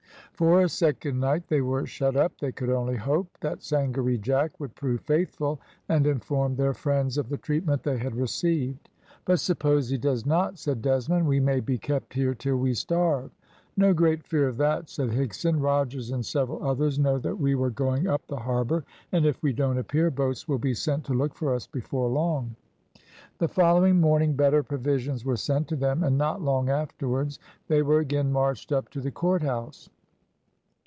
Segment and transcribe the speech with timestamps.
[0.33, 4.59] For a second night they were shut up; they could only hope that Sangaree Jack
[4.59, 8.89] would prove faithful, and inform their friends of the treatment they had received.
[9.23, 13.29] "But suppose he does not?" said Desmond; "we may be kept here till we starve."
[13.77, 15.61] "No great fear of that," said Higson.
[15.61, 19.53] "Rogers and several others know that we were going up the harbour; and if we
[19.53, 22.55] don't appear, boats will be sent to look for us before long."
[23.37, 27.37] The following morning better provisions were sent to them, and not long afterwards
[27.67, 29.87] they were again marched up to the court house.